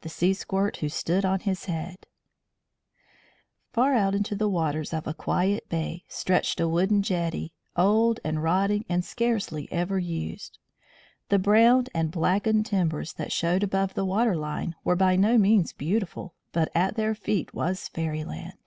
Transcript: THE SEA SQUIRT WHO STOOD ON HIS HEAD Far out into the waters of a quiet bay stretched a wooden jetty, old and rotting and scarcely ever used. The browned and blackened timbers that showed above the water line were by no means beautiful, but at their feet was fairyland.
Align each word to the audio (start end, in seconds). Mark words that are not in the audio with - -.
THE 0.00 0.08
SEA 0.08 0.34
SQUIRT 0.34 0.78
WHO 0.78 0.88
STOOD 0.88 1.24
ON 1.24 1.38
HIS 1.38 1.66
HEAD 1.66 2.04
Far 3.72 3.94
out 3.94 4.16
into 4.16 4.34
the 4.34 4.48
waters 4.48 4.92
of 4.92 5.06
a 5.06 5.14
quiet 5.14 5.68
bay 5.68 6.02
stretched 6.08 6.58
a 6.58 6.66
wooden 6.68 7.04
jetty, 7.04 7.54
old 7.76 8.18
and 8.24 8.42
rotting 8.42 8.84
and 8.88 9.04
scarcely 9.04 9.70
ever 9.70 9.96
used. 9.96 10.58
The 11.28 11.38
browned 11.38 11.88
and 11.94 12.10
blackened 12.10 12.66
timbers 12.66 13.12
that 13.12 13.30
showed 13.30 13.62
above 13.62 13.94
the 13.94 14.04
water 14.04 14.34
line 14.34 14.74
were 14.82 14.96
by 14.96 15.14
no 15.14 15.38
means 15.38 15.72
beautiful, 15.72 16.34
but 16.50 16.68
at 16.74 16.96
their 16.96 17.14
feet 17.14 17.54
was 17.54 17.86
fairyland. 17.86 18.58